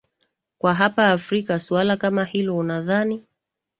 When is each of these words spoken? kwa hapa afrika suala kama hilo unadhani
kwa 0.57 0.73
hapa 0.73 1.11
afrika 1.11 1.59
suala 1.59 1.97
kama 1.97 2.23
hilo 2.25 2.57
unadhani 2.57 3.23